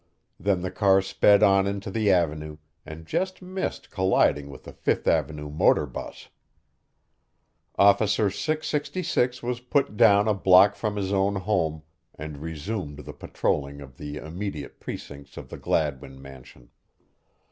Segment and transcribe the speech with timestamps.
[0.39, 2.57] Then the car sped on into the avenue
[2.87, 6.29] and just missed colliding with a Fifth avenue motor 'bus.
[7.75, 11.83] Officer 666 was put down a block from his own home
[12.15, 16.71] and resumed the patrolling of the immediate precincts of the Gladwin mansion.